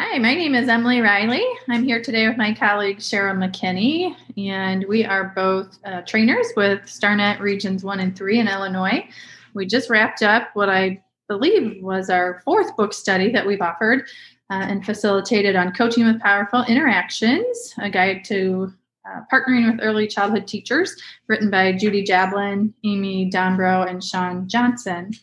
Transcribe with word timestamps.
Hi, 0.00 0.16
my 0.18 0.32
name 0.32 0.54
is 0.54 0.68
Emily 0.68 1.00
Reilly. 1.00 1.44
I'm 1.68 1.82
here 1.82 2.00
today 2.00 2.28
with 2.28 2.36
my 2.36 2.54
colleague 2.54 2.98
Cheryl 2.98 3.34
McKinney, 3.34 4.14
and 4.36 4.84
we 4.88 5.04
are 5.04 5.32
both 5.34 5.76
uh, 5.84 6.02
trainers 6.02 6.46
with 6.56 6.82
StarNet 6.82 7.40
Regions 7.40 7.82
1 7.82 7.98
and 7.98 8.16
3 8.16 8.38
in 8.38 8.46
Illinois. 8.46 9.08
We 9.54 9.66
just 9.66 9.90
wrapped 9.90 10.22
up 10.22 10.50
what 10.54 10.70
I 10.70 11.02
believe 11.26 11.82
was 11.82 12.10
our 12.10 12.40
fourth 12.44 12.76
book 12.76 12.92
study 12.92 13.32
that 13.32 13.44
we've 13.44 13.60
offered 13.60 14.02
uh, 14.50 14.66
and 14.68 14.86
facilitated 14.86 15.56
on 15.56 15.72
coaching 15.72 16.06
with 16.06 16.20
powerful 16.20 16.62
interactions, 16.68 17.74
a 17.78 17.90
guide 17.90 18.24
to 18.26 18.72
uh, 19.04 19.22
partnering 19.32 19.68
with 19.68 19.80
early 19.82 20.06
childhood 20.06 20.46
teachers, 20.46 20.94
written 21.26 21.50
by 21.50 21.72
Judy 21.72 22.04
Jablon, 22.04 22.72
Amy 22.84 23.28
Dombro, 23.32 23.90
and 23.90 24.02
Shaun 24.04 24.46
Johnsen. 24.46 25.18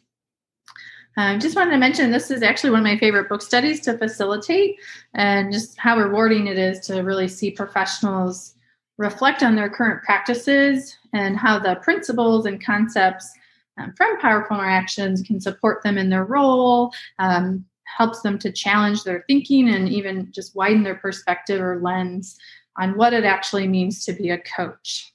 I 1.17 1.33
um, 1.33 1.39
just 1.39 1.55
wanted 1.55 1.71
to 1.71 1.77
mention 1.77 2.11
this 2.11 2.29
is 2.29 2.43
actually 2.43 2.71
one 2.71 2.79
of 2.79 2.85
my 2.85 2.97
favorite 2.97 3.29
book 3.29 3.41
studies 3.41 3.79
to 3.81 3.97
facilitate, 3.97 4.77
and 5.13 5.51
just 5.51 5.77
how 5.77 5.97
rewarding 5.97 6.47
it 6.47 6.57
is 6.57 6.79
to 6.87 7.01
really 7.01 7.29
see 7.29 7.51
professionals 7.51 8.55
reflect 8.97 9.41
on 9.41 9.55
their 9.55 9.69
current 9.69 10.03
practices 10.03 10.97
and 11.13 11.37
how 11.37 11.57
the 11.57 11.75
principles 11.75 12.45
and 12.45 12.63
concepts 12.63 13.31
um, 13.77 13.93
from 13.95 14.17
powerful 14.19 14.57
interactions 14.57 15.21
can 15.21 15.39
support 15.39 15.83
them 15.83 15.97
in 15.97 16.09
their 16.09 16.25
role, 16.25 16.91
um, 17.19 17.65
helps 17.85 18.21
them 18.21 18.37
to 18.39 18.51
challenge 18.51 19.03
their 19.03 19.23
thinking, 19.27 19.69
and 19.69 19.87
even 19.87 20.31
just 20.33 20.55
widen 20.55 20.83
their 20.83 20.95
perspective 20.95 21.61
or 21.61 21.79
lens 21.79 22.37
on 22.77 22.97
what 22.97 23.13
it 23.13 23.23
actually 23.23 23.67
means 23.67 24.03
to 24.03 24.11
be 24.11 24.31
a 24.31 24.39
coach. 24.39 25.13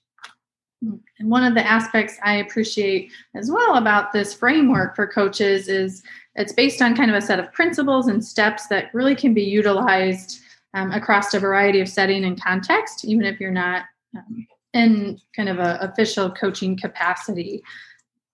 And 0.83 1.31
one 1.31 1.45
of 1.45 1.55
the 1.55 1.67
aspects 1.67 2.17
I 2.25 2.37
appreciate 2.37 3.13
as 3.35 3.51
well 3.51 3.77
about 3.77 4.13
this 4.13 4.33
framework 4.33 4.97
for 4.97 5.07
coaches 5.07 5.69
is 5.69 6.03
it's 6.37 6.53
based 6.53 6.81
on 6.81 6.97
kind 6.97 7.11
of 7.11 7.17
a 7.17 7.21
set 7.21 7.39
of 7.39 7.53
principles 7.53 8.09
and 8.09 8.25
steps 8.25 8.67
that 8.69 8.95
really 8.95 9.15
can 9.15 9.35
be 9.35 9.43
utilized 9.43 10.41
um, 10.75 10.93
across 10.93 11.35
a 11.35 11.41
variety 11.41 11.81
of 11.81 11.89
setting 11.89 12.25
and 12.25 12.43
context, 12.43 13.05
even 13.05 13.25
if 13.25 13.41
you're 13.41 13.51
not 13.51 13.85
um, 14.17 14.47
in 14.73 15.21
kind 15.35 15.49
of 15.49 15.59
a 15.59 15.79
official 15.83 16.31
coaching 16.31 16.79
capacity. 16.79 17.63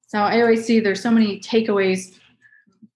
So 0.06 0.18
I 0.18 0.40
always 0.40 0.64
see 0.64 0.78
there's 0.78 1.02
so 1.02 1.10
many 1.10 1.40
takeaways 1.40 2.18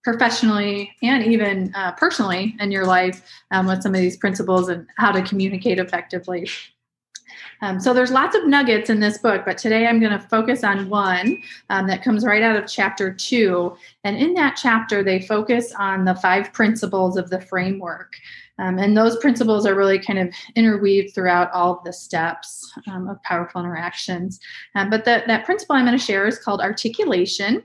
professionally 0.04 0.92
and 1.02 1.24
even 1.24 1.72
uh, 1.74 1.92
personally 1.92 2.54
in 2.60 2.70
your 2.70 2.86
life 2.86 3.22
um, 3.50 3.66
with 3.66 3.82
some 3.82 3.94
of 3.94 4.00
these 4.00 4.16
principles 4.16 4.68
and 4.68 4.86
how 4.96 5.10
to 5.10 5.22
communicate 5.22 5.78
effectively. 5.78 6.48
Um, 7.62 7.80
so 7.80 7.92
there's 7.92 8.10
lots 8.10 8.36
of 8.36 8.46
nuggets 8.46 8.90
in 8.90 9.00
this 9.00 9.18
book, 9.18 9.42
but 9.44 9.58
today 9.58 9.86
I'm 9.86 10.00
going 10.00 10.12
to 10.12 10.28
focus 10.28 10.64
on 10.64 10.88
one 10.88 11.42
um, 11.68 11.86
that 11.86 12.02
comes 12.02 12.24
right 12.24 12.42
out 12.42 12.56
of 12.56 12.68
chapter 12.68 13.12
two. 13.12 13.76
And 14.04 14.16
in 14.16 14.34
that 14.34 14.58
chapter, 14.60 15.02
they 15.02 15.20
focus 15.20 15.72
on 15.78 16.04
the 16.04 16.14
five 16.14 16.52
principles 16.52 17.16
of 17.16 17.30
the 17.30 17.40
framework. 17.40 18.14
Um, 18.58 18.78
and 18.78 18.94
those 18.94 19.16
principles 19.16 19.64
are 19.64 19.74
really 19.74 19.98
kind 19.98 20.18
of 20.18 20.34
interweaved 20.54 21.14
throughout 21.14 21.50
all 21.52 21.78
of 21.78 21.84
the 21.84 21.92
steps 21.92 22.70
um, 22.88 23.08
of 23.08 23.22
powerful 23.22 23.60
interactions. 23.60 24.38
Um, 24.74 24.90
but 24.90 25.06
the, 25.06 25.22
that 25.26 25.46
principle 25.46 25.76
I'm 25.76 25.86
going 25.86 25.98
to 25.98 26.04
share 26.04 26.26
is 26.26 26.38
called 26.38 26.60
articulation. 26.60 27.62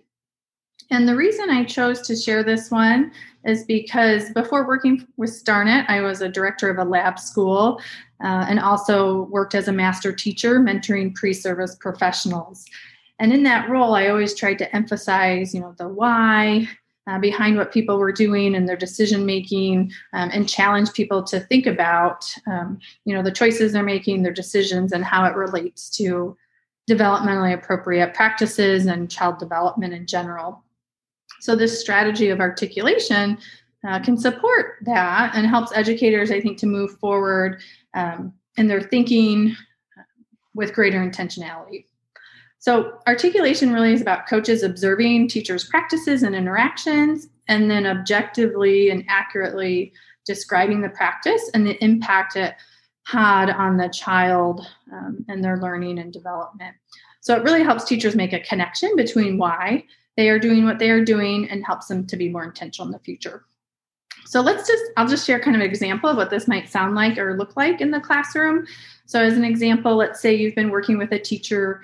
And 0.91 1.07
the 1.07 1.15
reason 1.15 1.49
I 1.49 1.63
chose 1.63 2.01
to 2.01 2.15
share 2.15 2.43
this 2.43 2.69
one 2.69 3.11
is 3.43 3.63
because 3.63 4.31
before 4.33 4.67
working 4.67 5.07
with 5.17 5.31
StarNet, 5.31 5.89
I 5.89 6.01
was 6.01 6.21
a 6.21 6.29
director 6.29 6.69
of 6.69 6.77
a 6.77 6.89
lab 6.89 7.19
school 7.19 7.81
uh, 8.23 8.45
and 8.47 8.59
also 8.59 9.23
worked 9.23 9.55
as 9.55 9.67
a 9.67 9.73
master 9.73 10.11
teacher, 10.11 10.59
mentoring 10.59 11.13
pre-service 11.15 11.75
professionals. 11.75 12.65
And 13.19 13.31
in 13.31 13.43
that 13.43 13.69
role, 13.69 13.95
I 13.95 14.07
always 14.07 14.35
tried 14.35 14.57
to 14.59 14.75
emphasize, 14.75 15.53
you 15.53 15.61
know, 15.61 15.73
the 15.77 15.87
why 15.87 16.67
uh, 17.07 17.19
behind 17.19 17.57
what 17.57 17.71
people 17.71 17.97
were 17.97 18.11
doing 18.11 18.55
and 18.55 18.67
their 18.67 18.75
decision 18.75 19.25
making, 19.25 19.91
um, 20.13 20.29
and 20.33 20.49
challenge 20.49 20.91
people 20.93 21.23
to 21.23 21.39
think 21.39 21.67
about, 21.67 22.25
um, 22.47 22.79
you 23.05 23.13
know, 23.13 23.21
the 23.21 23.31
choices 23.31 23.73
they're 23.73 23.83
making, 23.83 24.23
their 24.23 24.33
decisions, 24.33 24.91
and 24.91 25.05
how 25.05 25.23
it 25.25 25.35
relates 25.35 25.89
to 25.91 26.35
developmentally 26.89 27.53
appropriate 27.53 28.13
practices 28.13 28.85
and 28.85 29.09
child 29.09 29.37
development 29.37 29.93
in 29.93 30.07
general. 30.07 30.63
So, 31.45 31.55
this 31.55 31.79
strategy 31.79 32.29
of 32.29 32.39
articulation 32.39 33.37
uh, 33.87 33.99
can 33.99 34.17
support 34.17 34.77
that 34.81 35.31
and 35.35 35.45
helps 35.45 35.71
educators, 35.77 36.31
I 36.31 36.41
think, 36.41 36.57
to 36.57 36.65
move 36.65 36.97
forward 36.97 37.61
um, 37.93 38.33
in 38.57 38.67
their 38.67 38.81
thinking 38.81 39.55
with 40.55 40.73
greater 40.73 40.97
intentionality. 40.97 41.85
So, 42.57 42.97
articulation 43.05 43.71
really 43.71 43.93
is 43.93 44.01
about 44.01 44.27
coaches 44.27 44.63
observing 44.63 45.27
teachers' 45.27 45.65
practices 45.65 46.23
and 46.23 46.35
interactions, 46.35 47.27
and 47.47 47.69
then 47.69 47.85
objectively 47.85 48.89
and 48.89 49.05
accurately 49.07 49.93
describing 50.25 50.81
the 50.81 50.89
practice 50.89 51.51
and 51.53 51.67
the 51.67 51.77
impact 51.83 52.35
it 52.35 52.55
had 53.03 53.51
on 53.51 53.77
the 53.77 53.89
child 53.89 54.67
um, 54.91 55.23
and 55.29 55.43
their 55.43 55.57
learning 55.57 55.99
and 55.99 56.11
development. 56.11 56.75
So, 57.21 57.35
it 57.35 57.43
really 57.43 57.61
helps 57.61 57.83
teachers 57.83 58.15
make 58.15 58.33
a 58.33 58.39
connection 58.39 58.95
between 58.95 59.37
why 59.37 59.83
they 60.17 60.29
are 60.29 60.39
doing 60.39 60.65
what 60.65 60.79
they 60.79 60.89
are 60.89 61.03
doing 61.03 61.49
and 61.49 61.65
helps 61.65 61.87
them 61.87 62.05
to 62.07 62.15
be 62.15 62.29
more 62.29 62.43
intentional 62.43 62.87
in 62.87 62.91
the 62.91 62.99
future. 62.99 63.45
So 64.25 64.41
let's 64.41 64.67
just, 64.67 64.83
I'll 64.97 65.07
just 65.07 65.25
share 65.25 65.39
kind 65.39 65.55
of 65.55 65.61
an 65.61 65.67
example 65.67 66.09
of 66.09 66.17
what 66.17 66.29
this 66.29 66.47
might 66.47 66.69
sound 66.69 66.95
like 66.95 67.17
or 67.17 67.37
look 67.37 67.55
like 67.55 67.79
in 67.79 67.91
the 67.91 67.99
classroom. 67.99 68.65
So, 69.05 69.21
as 69.21 69.37
an 69.37 69.43
example, 69.43 69.95
let's 69.95 70.19
say 70.19 70.33
you've 70.33 70.55
been 70.55 70.71
working 70.71 70.97
with 70.97 71.11
a 71.11 71.19
teacher 71.19 71.83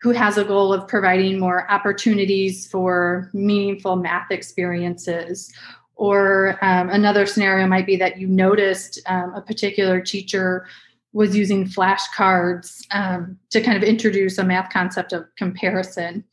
who 0.00 0.10
has 0.10 0.38
a 0.38 0.44
goal 0.44 0.72
of 0.72 0.88
providing 0.88 1.38
more 1.38 1.70
opportunities 1.70 2.66
for 2.66 3.28
meaningful 3.32 3.96
math 3.96 4.30
experiences. 4.30 5.52
Or 5.96 6.58
um, 6.62 6.88
another 6.88 7.26
scenario 7.26 7.66
might 7.66 7.86
be 7.86 7.96
that 7.96 8.18
you 8.18 8.26
noticed 8.26 9.00
um, 9.06 9.34
a 9.34 9.42
particular 9.42 10.00
teacher 10.00 10.66
was 11.12 11.36
using 11.36 11.66
flashcards 11.66 12.86
um, 12.92 13.38
to 13.50 13.60
kind 13.60 13.76
of 13.76 13.82
introduce 13.82 14.38
a 14.38 14.44
math 14.44 14.72
concept 14.72 15.12
of 15.12 15.26
comparison. 15.36 16.24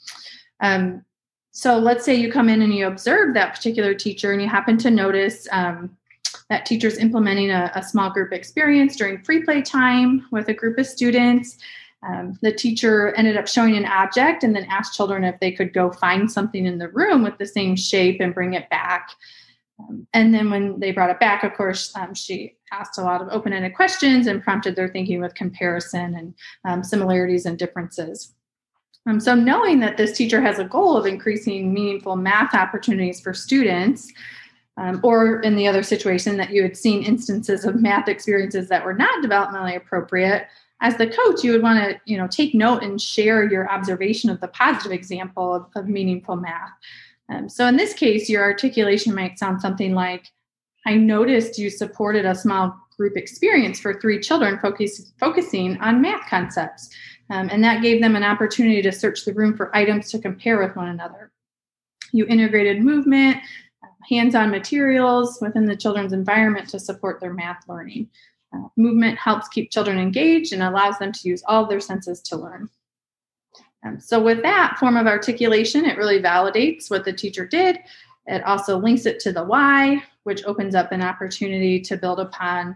Um, 0.61 1.03
so 1.57 1.79
let's 1.79 2.05
say 2.05 2.13
you 2.13 2.31
come 2.31 2.49
in 2.49 2.61
and 2.61 2.71
you 2.71 2.85
observe 2.85 3.33
that 3.33 3.55
particular 3.55 3.95
teacher 3.95 4.31
and 4.31 4.39
you 4.39 4.47
happen 4.47 4.77
to 4.77 4.91
notice 4.91 5.47
um, 5.51 5.89
that 6.51 6.67
teacher's 6.67 6.99
implementing 6.99 7.49
a, 7.49 7.71
a, 7.73 7.81
small 7.81 8.11
group 8.11 8.31
experience 8.31 8.95
during 8.95 9.23
free 9.23 9.41
play 9.41 9.63
time 9.63 10.27
with 10.31 10.49
a 10.49 10.53
group 10.53 10.77
of 10.77 10.85
students. 10.85 11.57
Um, 12.07 12.37
the 12.43 12.51
teacher 12.51 13.11
ended 13.15 13.37
up 13.37 13.47
showing 13.47 13.75
an 13.75 13.87
object 13.87 14.43
and 14.43 14.55
then 14.55 14.65
asked 14.65 14.95
children 14.95 15.23
if 15.23 15.39
they 15.39 15.51
could 15.51 15.73
go 15.73 15.91
find 15.91 16.31
something 16.31 16.67
in 16.67 16.77
the 16.77 16.89
room 16.89 17.23
with 17.23 17.39
the 17.39 17.47
same 17.47 17.75
shape 17.75 18.21
and 18.21 18.35
bring 18.35 18.53
it 18.53 18.69
back. 18.69 19.09
Um, 19.79 20.05
and 20.13 20.35
then 20.35 20.51
when 20.51 20.79
they 20.79 20.91
brought 20.91 21.09
it 21.09 21.19
back, 21.19 21.43
of 21.43 21.55
course, 21.55 21.91
um, 21.95 22.13
she 22.13 22.55
asked 22.71 22.99
a 22.99 23.03
lot 23.03 23.19
of 23.19 23.29
open 23.31 23.51
ended 23.51 23.73
questions 23.73 24.27
and 24.27 24.43
prompted 24.43 24.75
their 24.75 24.89
thinking 24.89 25.21
with 25.21 25.33
comparison 25.33 26.13
and 26.13 26.35
um, 26.65 26.83
similarities 26.83 27.47
and 27.47 27.57
differences. 27.57 28.35
Um, 29.07 29.21
so, 29.21 29.33
knowing 29.33 29.79
that 29.79 29.95
this 29.95 30.15
teacher 30.17 30.41
has 30.41 30.59
a 30.59 30.65
goal 30.65 30.97
of 30.97 31.05
increasing 31.05 31.73
meaningful 31.73 32.17
math 32.17 32.53
opportunities 32.53 33.21
for 33.21 33.33
students, 33.33 34.11
um, 34.75 34.99
or 35.01 35.39
in 35.41 35.55
the 35.55 35.65
other 35.65 35.81
situation 35.81 36.35
that 36.37 36.51
you 36.51 36.61
had 36.61 36.75
seen 36.75 37.03
instances 37.03 37.63
of 37.63 37.81
math 37.81 38.09
experiences 38.09 38.67
that 38.67 38.85
were 38.85 38.93
not 38.93 39.23
developmentally 39.23 39.77
appropriate, 39.77 40.47
as 40.81 40.97
the 40.97 41.07
coach, 41.07 41.43
you 41.43 41.53
would 41.53 41.63
want 41.63 41.79
to, 41.79 41.99
you 42.05 42.17
know, 42.17 42.27
take 42.27 42.53
note 42.53 42.83
and 42.83 43.01
share 43.01 43.49
your 43.49 43.71
observation 43.71 44.29
of 44.29 44.41
the 44.41 44.49
positive 44.49 44.91
example 44.91 45.55
of, 45.55 45.65
of 45.75 45.87
meaningful 45.87 46.35
math. 46.35 46.71
Um, 47.29 47.47
so, 47.47 47.65
in 47.65 47.77
this 47.77 47.93
case, 47.93 48.29
your 48.29 48.43
articulation 48.43 49.15
might 49.15 49.39
sound 49.39 49.61
something 49.61 49.93
like, 49.93 50.27
"I 50.85 50.95
noticed 50.95 51.57
you 51.57 51.69
supported 51.69 52.25
a 52.25 52.35
small 52.35 52.77
group 52.97 53.15
experience 53.15 53.79
for 53.79 53.99
three 53.99 54.19
children, 54.19 54.59
focus, 54.59 55.11
focusing 55.19 55.77
on 55.77 56.01
math 56.01 56.27
concepts." 56.29 56.89
Um, 57.29 57.49
and 57.51 57.63
that 57.63 57.81
gave 57.81 58.01
them 58.01 58.15
an 58.15 58.23
opportunity 58.23 58.81
to 58.81 58.91
search 58.91 59.25
the 59.25 59.33
room 59.33 59.55
for 59.55 59.75
items 59.75 60.09
to 60.11 60.19
compare 60.19 60.59
with 60.59 60.75
one 60.75 60.89
another. 60.89 61.31
You 62.13 62.25
integrated 62.25 62.81
movement, 62.81 63.37
hands 64.09 64.35
on 64.35 64.49
materials 64.49 65.39
within 65.41 65.65
the 65.65 65.75
children's 65.75 66.13
environment 66.13 66.69
to 66.69 66.79
support 66.79 67.19
their 67.19 67.33
math 67.33 67.63
learning. 67.67 68.09
Uh, 68.53 68.67
movement 68.77 69.17
helps 69.17 69.49
keep 69.49 69.71
children 69.71 69.99
engaged 69.99 70.53
and 70.53 70.63
allows 70.63 70.97
them 70.99 71.11
to 71.11 71.27
use 71.27 71.43
all 71.47 71.65
their 71.65 71.81
senses 71.81 72.21
to 72.21 72.37
learn. 72.37 72.69
Um, 73.85 73.99
so, 73.99 74.21
with 74.21 74.41
that 74.43 74.77
form 74.79 74.97
of 74.97 75.05
articulation, 75.05 75.85
it 75.85 75.97
really 75.97 76.21
validates 76.21 76.89
what 76.89 77.05
the 77.05 77.13
teacher 77.13 77.45
did. 77.45 77.79
It 78.25 78.43
also 78.43 78.77
links 78.77 79.05
it 79.05 79.19
to 79.21 79.31
the 79.31 79.43
why, 79.43 80.03
which 80.23 80.43
opens 80.45 80.75
up 80.75 80.91
an 80.91 81.01
opportunity 81.01 81.79
to 81.81 81.97
build 81.97 82.19
upon 82.19 82.75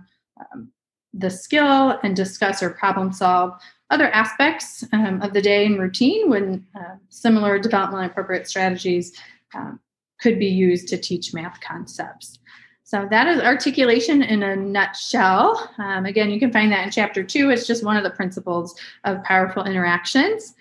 um, 0.53 0.71
the 1.13 1.29
skill 1.29 1.99
and 2.03 2.15
discuss 2.15 2.63
or 2.63 2.69
problem 2.69 3.11
solve 3.11 3.53
other 3.89 4.09
aspects 4.11 4.85
um, 4.93 5.21
of 5.21 5.33
the 5.33 5.41
day 5.41 5.65
and 5.65 5.79
routine 5.79 6.29
when 6.29 6.65
uh, 6.75 6.95
similar 7.09 7.59
developmentally 7.59 8.05
appropriate 8.05 8.47
strategies 8.47 9.13
um, 9.53 9.79
could 10.21 10.39
be 10.39 10.47
used 10.47 10.87
to 10.87 10.97
teach 10.97 11.33
math 11.33 11.59
concepts. 11.59 12.39
So 12.83 13.07
that 13.09 13.27
is 13.27 13.41
articulation 13.41 14.21
in 14.21 14.43
a 14.43 14.55
nutshell. 14.55 15.69
Um, 15.77 16.05
again, 16.05 16.29
you 16.29 16.39
can 16.39 16.51
find 16.51 16.71
that 16.71 16.85
in 16.85 16.91
chapter 16.91 17.23
two. 17.23 17.49
It's 17.49 17.67
just 17.67 17.83
one 17.83 17.97
of 17.97 18.03
the 18.03 18.09
principles 18.09 18.77
of 19.05 19.23
powerful 19.23 19.63
interactions. 19.63 20.55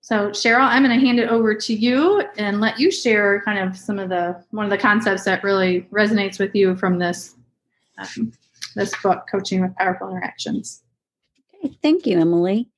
So 0.00 0.28
Cheryl, 0.30 0.60
I'm 0.60 0.84
going 0.84 0.98
to 0.98 1.06
hand 1.06 1.18
it 1.18 1.30
over 1.30 1.54
to 1.54 1.74
you 1.74 2.22
and 2.36 2.60
let 2.60 2.78
you 2.78 2.90
share 2.90 3.40
kind 3.42 3.58
of 3.58 3.76
some 3.76 3.98
of 3.98 4.10
the 4.10 4.42
one 4.50 4.66
of 4.66 4.70
the 4.70 4.78
concepts 4.78 5.24
that 5.24 5.42
really 5.42 5.82
resonates 5.90 6.38
with 6.38 6.54
you 6.54 6.76
from 6.76 6.98
this 6.98 7.36
um, 7.98 8.32
this 8.74 8.94
book, 9.02 9.24
Coaching 9.30 9.60
with 9.60 9.74
Powerful 9.76 10.10
Interactions. 10.10 10.82
Okay, 11.64 11.76
thank 11.82 12.06
you, 12.06 12.18
Emily. 12.18 12.68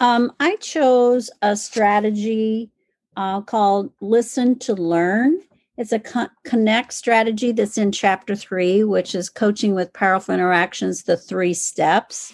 Um, 0.00 0.32
I 0.40 0.56
chose 0.56 1.30
a 1.42 1.56
strategy 1.56 2.70
uh, 3.16 3.42
called 3.42 3.92
Listen 4.00 4.58
to 4.60 4.74
Learn. 4.74 5.38
It's 5.76 5.92
a 5.92 5.98
con- 5.98 6.30
connect 6.44 6.92
strategy 6.92 7.52
that's 7.52 7.78
in 7.78 7.92
chapter 7.92 8.36
three, 8.36 8.84
which 8.84 9.14
is 9.14 9.28
coaching 9.28 9.74
with 9.74 9.92
powerful 9.92 10.34
interactions, 10.34 11.04
the 11.04 11.16
three 11.16 11.54
steps. 11.54 12.32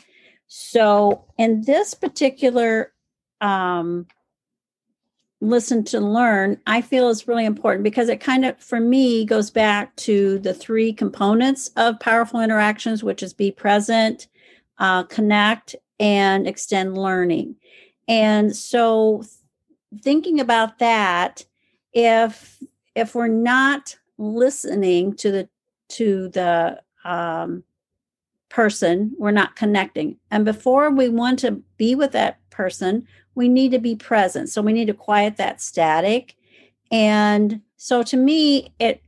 So, 0.48 1.24
in 1.36 1.62
this 1.62 1.94
particular 1.94 2.92
um, 3.40 4.06
listen 5.40 5.84
to 5.84 6.00
learn, 6.00 6.60
I 6.66 6.80
feel 6.80 7.08
is 7.08 7.28
really 7.28 7.44
important 7.44 7.84
because 7.84 8.08
it 8.08 8.20
kind 8.20 8.44
of, 8.44 8.58
for 8.58 8.80
me, 8.80 9.24
goes 9.24 9.50
back 9.50 9.94
to 9.96 10.38
the 10.40 10.52
three 10.52 10.92
components 10.92 11.70
of 11.76 12.00
powerful 12.00 12.40
interactions, 12.40 13.04
which 13.04 13.22
is 13.22 13.32
be 13.32 13.50
present, 13.50 14.26
uh, 14.78 15.04
connect, 15.04 15.76
and 16.00 16.46
extend 16.46 16.98
learning. 16.98 17.56
And 18.08 18.54
so, 18.56 19.22
thinking 20.02 20.40
about 20.40 20.78
that, 20.78 21.44
if 21.92 22.62
if 22.94 23.14
we're 23.14 23.28
not 23.28 23.96
listening 24.16 25.14
to 25.16 25.30
the 25.30 25.48
to 25.90 26.28
the 26.30 26.80
um, 27.04 27.62
person, 28.48 29.12
we're 29.18 29.30
not 29.30 29.56
connecting. 29.56 30.18
And 30.30 30.44
before 30.44 30.90
we 30.90 31.08
want 31.08 31.38
to 31.40 31.62
be 31.76 31.94
with 31.94 32.12
that 32.12 32.38
person, 32.58 33.06
we 33.36 33.48
need 33.48 33.70
to 33.70 33.78
be 33.78 33.94
present. 33.94 34.50
So 34.50 34.60
we 34.60 34.72
need 34.72 34.88
to 34.88 34.94
quiet 34.94 35.36
that 35.36 35.62
static. 35.62 36.34
And 36.90 37.62
so 37.76 38.02
to 38.02 38.16
me, 38.16 38.74
it 38.80 39.00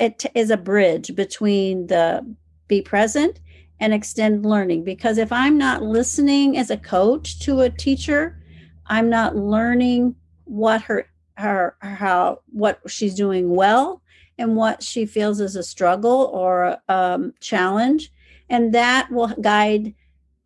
it 0.00 0.26
is 0.34 0.50
a 0.50 0.56
bridge 0.56 1.14
between 1.14 1.86
the 1.86 2.26
be 2.66 2.82
present 2.82 3.38
and 3.78 3.94
extend 3.94 4.44
learning 4.44 4.82
because 4.82 5.18
if 5.18 5.30
I'm 5.30 5.56
not 5.56 5.82
listening 5.82 6.56
as 6.56 6.70
a 6.70 6.76
coach 6.76 7.38
to 7.40 7.60
a 7.60 7.70
teacher, 7.70 8.42
I'm 8.86 9.08
not 9.08 9.36
learning 9.36 10.16
what 10.44 10.82
her 10.82 11.06
her 11.36 11.76
how 11.80 12.40
what 12.46 12.80
she's 12.88 13.14
doing 13.14 13.54
well 13.54 14.02
and 14.36 14.56
what 14.56 14.82
she 14.82 15.06
feels 15.06 15.38
is 15.40 15.54
a 15.54 15.62
struggle 15.62 16.30
or 16.32 16.64
a 16.64 16.80
um, 16.88 17.34
challenge 17.40 18.12
and 18.48 18.74
that 18.74 19.12
will 19.12 19.28
guide 19.40 19.94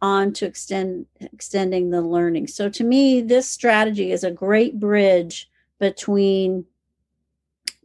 on 0.04 0.34
to 0.34 0.44
extend 0.44 1.06
extending 1.20 1.88
the 1.88 2.02
learning. 2.02 2.46
So 2.46 2.68
to 2.68 2.84
me, 2.84 3.22
this 3.22 3.48
strategy 3.48 4.12
is 4.12 4.22
a 4.22 4.30
great 4.30 4.78
bridge 4.78 5.50
between 5.80 6.66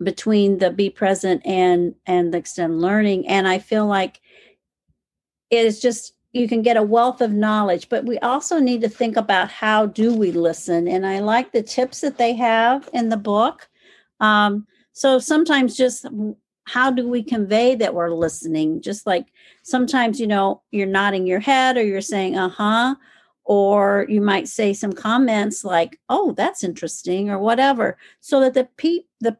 between 0.04 0.58
the 0.58 0.70
be 0.70 0.90
present 0.90 1.42
and 1.46 1.96
and 2.06 2.34
the 2.34 2.40
extend 2.40 2.82
learning. 2.82 3.26
And 3.28 3.48
I 3.48 3.60
feel 3.60 3.88
like 3.88 4.20
it 5.50 5.66
is 5.66 5.80
just 5.80 6.14
you 6.34 6.48
can 6.48 6.62
get 6.62 6.78
a 6.78 6.84
wealth 6.84 7.22
of 7.22 7.32
knowledge, 7.32 7.88
but 7.88 8.04
we 8.04 8.20
also 8.20 8.60
need 8.60 8.82
to 8.82 8.90
think 8.90 9.16
about 9.16 9.50
how 9.50 9.86
do 9.86 10.14
we 10.14 10.32
listen. 10.34 10.88
And 10.90 11.06
I 11.06 11.20
like 11.20 11.54
the 11.54 11.64
tips 11.64 12.02
that 12.02 12.18
they 12.18 12.34
have 12.34 12.88
in 12.94 13.10
the 13.10 13.18
book. 13.18 13.70
Um, 14.20 14.68
so 14.92 15.20
sometimes 15.20 15.78
just 15.78 16.06
how 16.72 16.92
do 16.92 17.08
we 17.08 17.24
convey 17.24 17.76
that 17.76 17.94
we're 17.94 18.14
listening? 18.14 18.82
Just 18.82 19.08
like 19.08 19.28
sometimes, 19.64 20.20
you 20.20 20.28
know, 20.28 20.62
you're 20.72 20.88
nodding 20.88 21.26
your 21.26 21.40
head 21.40 21.78
or 21.78 21.84
you're 21.84 22.02
saying, 22.02 22.38
uh 22.38 22.50
huh. 22.50 22.96
Or 23.46 24.06
you 24.08 24.22
might 24.22 24.48
say 24.48 24.74
some 24.74 24.94
comments 24.94 25.64
like, 25.64 26.00
oh, 26.08 26.34
that's 26.34 26.64
interesting, 26.64 27.32
or 27.32 27.40
whatever, 27.40 27.98
so 28.20 28.42
that 28.42 28.54
the 28.54 28.68
pe- 28.78 29.08
the 29.22 29.38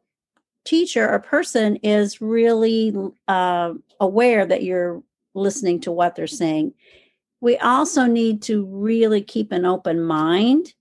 teacher 0.66 1.08
or 1.08 1.20
person 1.20 1.76
is 1.84 2.20
really 2.20 2.92
uh, 3.28 3.74
aware 4.00 4.48
that 4.48 4.64
you're 4.64 5.04
listening 5.36 5.80
to 5.82 5.92
what 5.92 6.16
they're 6.16 6.26
saying. 6.26 6.74
We 7.40 7.58
also 7.58 8.06
need 8.06 8.42
to 8.44 8.66
really 8.66 9.22
keep 9.22 9.52
an 9.52 9.64
open 9.64 10.02
mind 10.02 10.74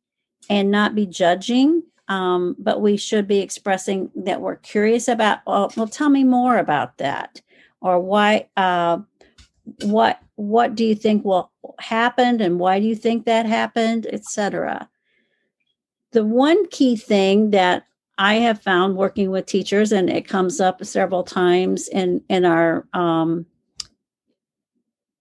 and 0.48 0.70
not 0.70 0.94
be 0.94 1.04
judging 1.04 1.82
um, 2.08 2.56
but 2.58 2.80
we 2.80 2.96
should 2.96 3.28
be 3.28 3.38
expressing 3.40 4.10
that 4.16 4.40
we're 4.40 4.56
curious 4.56 5.08
about 5.08 5.40
well, 5.46 5.72
well 5.76 5.88
tell 5.88 6.10
me 6.10 6.24
more 6.24 6.58
about 6.58 6.98
that. 6.98 7.40
Or 7.80 8.00
why 8.00 8.48
uh, 8.56 8.98
what 9.82 10.20
what 10.36 10.74
do 10.74 10.84
you 10.84 10.94
think 10.94 11.24
will 11.24 11.50
happened 11.78 12.40
and 12.40 12.58
why 12.58 12.80
do 12.80 12.86
you 12.86 12.94
think 12.94 13.24
that 13.24 13.46
happened 13.46 14.06
etc 14.12 14.88
the 16.12 16.24
one 16.24 16.66
key 16.68 16.96
thing 16.96 17.50
that 17.50 17.84
i 18.16 18.34
have 18.34 18.62
found 18.62 18.96
working 18.96 19.30
with 19.30 19.46
teachers 19.46 19.92
and 19.92 20.08
it 20.08 20.26
comes 20.26 20.60
up 20.60 20.84
several 20.84 21.22
times 21.22 21.88
in 21.88 22.22
in 22.28 22.44
our 22.44 22.86
um, 22.92 23.46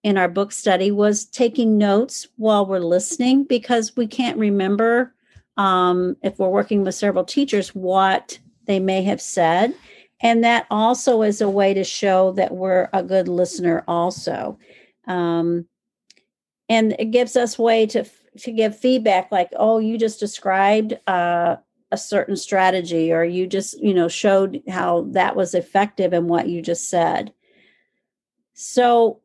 in 0.03 0.17
our 0.17 0.29
book 0.29 0.51
study 0.51 0.91
was 0.91 1.25
taking 1.25 1.77
notes 1.77 2.27
while 2.37 2.65
we're 2.65 2.79
listening 2.79 3.43
because 3.43 3.95
we 3.97 4.07
can't 4.07 4.37
remember 4.37 5.13
um, 5.57 6.15
if 6.23 6.37
we're 6.39 6.49
working 6.49 6.83
with 6.83 6.95
several 6.95 7.23
teachers, 7.23 7.75
what 7.75 8.39
they 8.65 8.79
may 8.79 9.01
have 9.03 9.21
said. 9.21 9.73
And 10.21 10.43
that 10.43 10.65
also 10.71 11.21
is 11.21 11.41
a 11.41 11.49
way 11.49 11.73
to 11.73 11.83
show 11.83 12.31
that 12.33 12.53
we're 12.53 12.89
a 12.93 13.03
good 13.03 13.27
listener, 13.27 13.83
also. 13.87 14.57
Um, 15.07 15.67
and 16.69 16.95
it 16.99 17.11
gives 17.11 17.35
us 17.35 17.57
way 17.57 17.85
to 17.87 18.05
to 18.39 18.51
give 18.51 18.77
feedback 18.77 19.31
like 19.31 19.49
oh 19.55 19.79
you 19.79 19.97
just 19.97 20.19
described 20.19 20.97
uh, 21.07 21.55
a 21.91 21.97
certain 21.97 22.35
strategy 22.35 23.11
or 23.11 23.23
you 23.23 23.47
just 23.47 23.81
you 23.81 23.93
know 23.93 24.07
showed 24.07 24.61
how 24.69 25.07
that 25.11 25.35
was 25.35 25.53
effective 25.53 26.13
in 26.13 26.27
what 26.27 26.47
you 26.47 26.61
just 26.61 26.89
said 26.89 27.33
so 28.53 29.19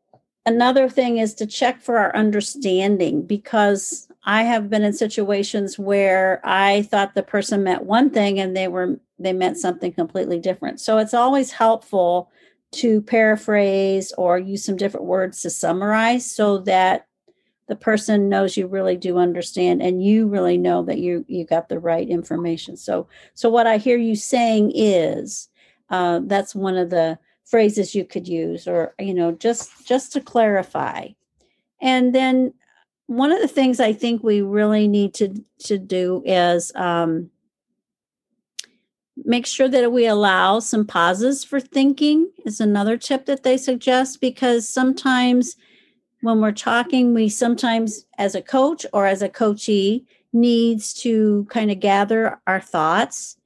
another 0.46 0.88
thing 0.88 1.18
is 1.18 1.34
to 1.34 1.46
check 1.46 1.80
for 1.80 1.98
our 1.98 2.14
understanding 2.16 3.22
because 3.22 4.08
I 4.24 4.44
have 4.44 4.70
been 4.70 4.82
in 4.82 4.92
situations 4.92 5.78
where 5.78 6.40
I 6.44 6.82
thought 6.82 7.14
the 7.14 7.22
person 7.22 7.64
meant 7.64 7.84
one 7.84 8.10
thing 8.10 8.38
and 8.38 8.56
they 8.56 8.68
were 8.68 9.00
they 9.18 9.32
meant 9.32 9.58
something 9.58 9.92
completely 9.92 10.38
different. 10.38 10.80
So 10.80 10.98
it's 10.98 11.14
always 11.14 11.52
helpful 11.52 12.30
to 12.72 13.02
paraphrase 13.02 14.12
or 14.16 14.38
use 14.38 14.64
some 14.64 14.76
different 14.76 15.06
words 15.06 15.42
to 15.42 15.50
summarize 15.50 16.28
so 16.28 16.58
that 16.58 17.06
the 17.68 17.76
person 17.76 18.28
knows 18.28 18.56
you 18.56 18.66
really 18.66 18.96
do 18.96 19.18
understand 19.18 19.82
and 19.82 20.04
you 20.04 20.26
really 20.26 20.58
know 20.58 20.82
that 20.84 20.98
you 20.98 21.24
you 21.28 21.44
got 21.44 21.68
the 21.68 21.78
right 21.78 22.08
information. 22.08 22.76
So 22.76 23.08
so 23.34 23.50
what 23.50 23.66
I 23.66 23.78
hear 23.78 23.96
you 23.96 24.14
saying 24.14 24.72
is 24.74 25.48
uh, 25.90 26.20
that's 26.24 26.54
one 26.54 26.76
of 26.76 26.90
the 26.90 27.18
phrases 27.44 27.94
you 27.94 28.04
could 28.04 28.28
use 28.28 28.68
or 28.68 28.94
you 29.00 29.14
know 29.14 29.32
just 29.32 29.86
just 29.86 30.12
to 30.12 30.20
clarify 30.20 31.08
and 31.80 32.14
then 32.14 32.54
one 33.12 33.30
of 33.30 33.40
the 33.42 33.48
things 33.48 33.78
I 33.78 33.92
think 33.92 34.22
we 34.22 34.40
really 34.40 34.88
need 34.88 35.12
to 35.14 35.34
to 35.64 35.76
do 35.76 36.22
is 36.24 36.72
um, 36.74 37.30
make 39.16 39.46
sure 39.46 39.68
that 39.68 39.92
we 39.92 40.06
allow 40.06 40.60
some 40.60 40.86
pauses 40.86 41.44
for 41.44 41.60
thinking. 41.60 42.30
Is 42.46 42.60
another 42.60 42.96
tip 42.96 43.26
that 43.26 43.42
they 43.42 43.58
suggest 43.58 44.20
because 44.20 44.66
sometimes 44.66 45.56
when 46.22 46.40
we're 46.40 46.52
talking, 46.52 47.12
we 47.12 47.28
sometimes, 47.28 48.06
as 48.16 48.34
a 48.34 48.40
coach 48.40 48.86
or 48.94 49.06
as 49.06 49.20
a 49.20 49.28
coachee, 49.28 50.06
needs 50.32 50.94
to 50.94 51.46
kind 51.50 51.70
of 51.70 51.80
gather 51.80 52.40
our 52.46 52.60
thoughts, 52.60 53.36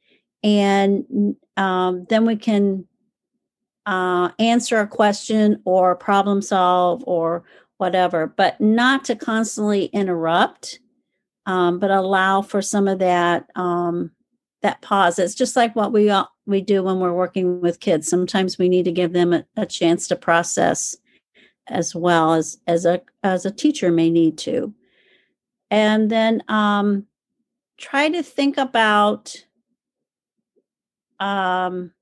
and 0.45 1.35
um, 1.57 2.07
then 2.09 2.25
we 2.25 2.37
can 2.37 2.87
uh, 3.85 4.31
answer 4.39 4.79
a 4.79 4.87
question 4.87 5.61
or 5.65 5.97
problem 5.97 6.41
solve 6.41 7.03
or 7.07 7.45
whatever, 7.79 8.27
but 8.27 8.61
not 8.61 9.05
to 9.07 9.17
constantly 9.17 9.87
interrupt, 9.87 10.81
um, 11.47 11.79
but 11.79 11.91
allow 11.91 12.43
for 12.43 12.63
some 12.63 12.89
of 12.89 12.99
that 12.99 13.49
um, 13.55 14.11
that 14.63 14.83
pause. 14.83 15.19
It's 15.19 15.35
just 15.35 15.57
like 15.57 15.77
what 15.77 15.93
we 15.93 16.11
all, 16.11 16.31
we 16.47 16.61
do 16.61 16.83
when 16.83 16.99
we're 16.99 17.13
working 17.13 17.61
with 17.61 17.81
kids. 17.81 18.09
Sometimes 18.09 18.59
we 18.59 18.69
need 18.69 18.85
to 18.85 18.93
give 18.93 19.13
them 19.13 19.33
a, 19.33 19.45
a 19.57 19.67
chance 19.67 20.09
to 20.09 20.17
process, 20.17 20.97
as 21.69 21.95
well 21.95 22.35
as 22.35 22.59
as 22.67 22.85
a 22.85 23.03
as 23.23 23.45
a 23.45 23.51
teacher 23.51 23.91
may 23.91 24.11
need 24.11 24.39
to, 24.39 24.75
and 25.71 26.11
then 26.11 26.43
um, 26.49 27.07
try 27.79 28.09
to 28.09 28.23
think 28.23 28.57
about 28.57 29.35
um, 31.21 31.93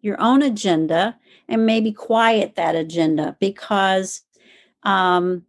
your 0.00 0.20
own 0.20 0.42
agenda 0.42 1.16
and 1.48 1.66
maybe 1.66 1.92
quiet 1.92 2.54
that 2.54 2.74
agenda 2.74 3.36
because 3.40 4.22
um, 4.82 5.44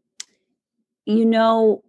you 1.06 1.26
know 1.26 1.84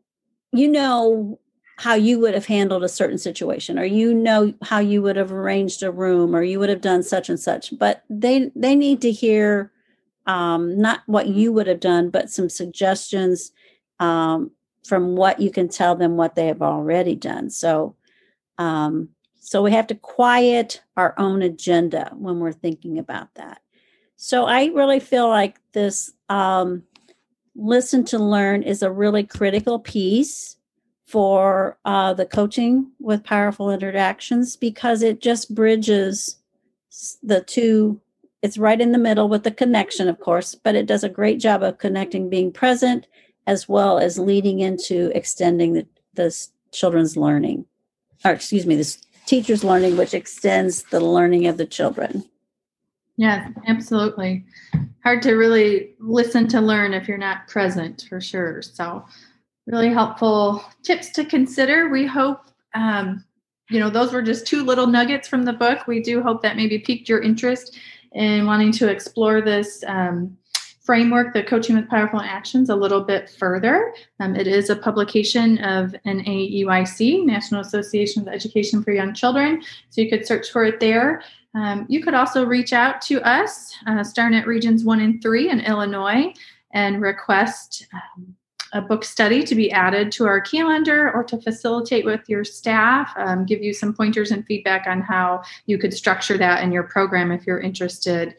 you 0.52 0.68
know 0.68 1.38
how 1.78 1.94
you 1.94 2.18
would 2.18 2.34
have 2.34 2.46
handled 2.46 2.84
a 2.84 2.88
certain 2.88 3.18
situation 3.18 3.78
or 3.78 3.84
you 3.84 4.12
know 4.12 4.52
how 4.62 4.78
you 4.78 5.00
would 5.00 5.16
have 5.16 5.32
arranged 5.32 5.82
a 5.82 5.90
room 5.90 6.36
or 6.36 6.42
you 6.42 6.58
would 6.58 6.68
have 6.68 6.80
done 6.82 7.02
such 7.02 7.28
and 7.28 7.40
such 7.40 7.76
but 7.78 8.04
they 8.10 8.50
they 8.54 8.74
need 8.74 9.00
to 9.00 9.10
hear 9.10 9.72
um, 10.26 10.78
not 10.78 11.00
what 11.06 11.28
you 11.28 11.52
would 11.52 11.66
have 11.66 11.80
done 11.80 12.10
but 12.10 12.30
some 12.30 12.48
suggestions 12.48 13.52
um, 13.98 14.50
from 14.84 15.14
what 15.14 15.40
you 15.40 15.50
can 15.50 15.68
tell 15.68 15.94
them 15.94 16.16
what 16.16 16.34
they 16.34 16.46
have 16.46 16.62
already 16.62 17.14
done. 17.14 17.50
So 17.50 17.96
um, 18.58 19.10
so 19.38 19.62
we 19.62 19.72
have 19.72 19.86
to 19.86 19.94
quiet 19.94 20.82
our 20.96 21.14
own 21.18 21.42
agenda 21.42 22.12
when 22.14 22.40
we're 22.40 22.52
thinking 22.52 22.98
about 22.98 23.34
that. 23.34 23.62
So 24.16 24.44
I 24.44 24.66
really 24.66 25.00
feel 25.00 25.28
like 25.28 25.58
this 25.72 26.12
um, 26.28 26.82
listen 27.60 28.04
to 28.06 28.18
learn 28.18 28.62
is 28.62 28.82
a 28.82 28.90
really 28.90 29.22
critical 29.22 29.78
piece 29.78 30.56
for 31.06 31.78
uh, 31.84 32.14
the 32.14 32.24
coaching 32.24 32.90
with 32.98 33.22
powerful 33.22 33.70
interactions 33.70 34.56
because 34.56 35.02
it 35.02 35.20
just 35.20 35.54
bridges 35.54 36.36
the 37.22 37.42
two 37.42 38.00
it's 38.42 38.56
right 38.56 38.80
in 38.80 38.92
the 38.92 38.98
middle 38.98 39.28
with 39.28 39.44
the 39.44 39.50
connection 39.50 40.08
of 40.08 40.18
course 40.18 40.54
but 40.54 40.74
it 40.74 40.86
does 40.86 41.04
a 41.04 41.08
great 41.08 41.38
job 41.38 41.62
of 41.62 41.78
connecting 41.78 42.30
being 42.30 42.50
present 42.50 43.06
as 43.46 43.68
well 43.68 43.98
as 43.98 44.18
leading 44.18 44.60
into 44.60 45.10
extending 45.14 45.74
the, 45.74 45.86
the 46.14 46.48
children's 46.72 47.16
learning 47.16 47.64
or 48.24 48.32
excuse 48.32 48.66
me 48.66 48.74
the 48.74 48.96
teacher's 49.26 49.62
learning 49.62 49.96
which 49.96 50.14
extends 50.14 50.84
the 50.84 51.00
learning 51.00 51.46
of 51.46 51.58
the 51.58 51.66
children 51.66 52.24
yeah 53.20 53.48
absolutely. 53.66 54.46
Hard 55.04 55.20
to 55.22 55.34
really 55.34 55.94
listen 55.98 56.48
to 56.48 56.60
learn 56.60 56.94
if 56.94 57.06
you're 57.06 57.18
not 57.18 57.48
present 57.48 58.06
for 58.08 58.18
sure. 58.18 58.62
So 58.62 59.04
really 59.66 59.90
helpful 59.90 60.64
tips 60.82 61.10
to 61.10 61.26
consider. 61.26 61.90
We 61.90 62.06
hope 62.06 62.40
um, 62.74 63.22
you 63.68 63.78
know, 63.78 63.90
those 63.90 64.12
were 64.12 64.22
just 64.22 64.46
two 64.46 64.64
little 64.64 64.86
nuggets 64.86 65.28
from 65.28 65.44
the 65.44 65.52
book. 65.52 65.86
We 65.86 66.02
do 66.02 66.22
hope 66.22 66.40
that 66.42 66.56
maybe 66.56 66.78
piqued 66.78 67.08
your 67.08 67.20
interest 67.20 67.76
in 68.12 68.46
wanting 68.46 68.72
to 68.72 68.88
explore 68.88 69.42
this 69.42 69.84
um, 69.86 70.36
framework, 70.80 71.34
the 71.34 71.42
Coaching 71.42 71.76
with 71.76 71.88
Powerful 71.88 72.20
Actions, 72.20 72.70
a 72.70 72.74
little 72.74 73.02
bit 73.02 73.28
further. 73.30 73.94
Um, 74.18 74.34
it 74.34 74.46
is 74.46 74.70
a 74.70 74.76
publication 74.76 75.58
of 75.58 75.94
NAEYC, 76.06 77.24
National 77.24 77.60
Association 77.60 78.22
of 78.22 78.28
Education 78.28 78.82
for 78.82 78.92
Young 78.92 79.14
Children. 79.14 79.62
So 79.90 80.00
you 80.00 80.08
could 80.08 80.26
search 80.26 80.50
for 80.50 80.64
it 80.64 80.80
there. 80.80 81.22
Um, 81.54 81.86
you 81.88 82.02
could 82.02 82.14
also 82.14 82.44
reach 82.44 82.72
out 82.72 83.00
to 83.02 83.20
us, 83.22 83.74
uh, 83.86 84.00
StarNet 84.00 84.46
Regions 84.46 84.84
1 84.84 85.00
and 85.00 85.22
3 85.22 85.50
in 85.50 85.60
Illinois, 85.60 86.32
and 86.72 87.02
request 87.02 87.86
um, 87.92 88.34
a 88.72 88.80
book 88.80 89.04
study 89.04 89.42
to 89.42 89.54
be 89.54 89.70
added 89.70 90.12
to 90.12 90.26
our 90.26 90.40
calendar 90.40 91.10
or 91.12 91.24
to 91.24 91.40
facilitate 91.40 92.04
with 92.04 92.28
your 92.28 92.44
staff, 92.44 93.12
um, 93.16 93.44
give 93.44 93.62
you 93.62 93.72
some 93.72 93.92
pointers 93.92 94.30
and 94.30 94.46
feedback 94.46 94.86
on 94.86 95.00
how 95.00 95.42
you 95.66 95.76
could 95.76 95.92
structure 95.92 96.38
that 96.38 96.62
in 96.62 96.70
your 96.70 96.84
program 96.84 97.32
if 97.32 97.46
you're 97.46 97.60
interested. 97.60 98.36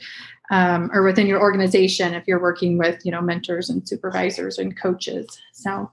Um, 0.51 0.91
or 0.93 1.01
within 1.03 1.27
your 1.27 1.39
organization 1.39 2.13
if 2.13 2.27
you're 2.27 2.41
working 2.41 2.77
with 2.77 3.05
you 3.05 3.11
know 3.11 3.21
mentors 3.21 3.69
and 3.69 3.87
supervisors 3.87 4.57
and 4.57 4.77
coaches 4.77 5.39
so 5.53 5.89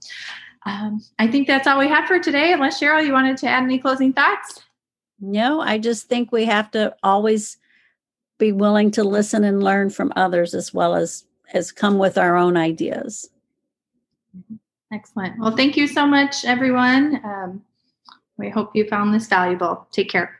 um, 0.66 1.00
i 1.20 1.28
think 1.28 1.46
that's 1.46 1.68
all 1.68 1.78
we 1.78 1.86
have 1.86 2.08
for 2.08 2.18
today 2.18 2.52
unless 2.52 2.80
cheryl 2.80 3.06
you 3.06 3.12
wanted 3.12 3.36
to 3.36 3.46
add 3.46 3.62
any 3.62 3.78
closing 3.78 4.12
thoughts 4.12 4.60
no 5.20 5.60
i 5.60 5.78
just 5.78 6.08
think 6.08 6.32
we 6.32 6.44
have 6.44 6.72
to 6.72 6.92
always 7.04 7.56
be 8.38 8.50
willing 8.50 8.90
to 8.90 9.04
listen 9.04 9.44
and 9.44 9.62
learn 9.62 9.90
from 9.90 10.12
others 10.16 10.54
as 10.54 10.74
well 10.74 10.96
as 10.96 11.24
as 11.54 11.70
come 11.70 11.96
with 11.96 12.18
our 12.18 12.36
own 12.36 12.56
ideas 12.56 13.30
Excellent. 14.92 15.38
Well, 15.38 15.54
thank 15.54 15.76
you 15.76 15.86
so 15.86 16.06
much, 16.06 16.44
everyone. 16.44 17.20
Um, 17.22 17.62
we 18.38 18.48
hope 18.48 18.74
you 18.74 18.88
found 18.88 19.12
this 19.12 19.26
valuable. 19.26 19.86
Take 19.92 20.08
care. 20.08 20.37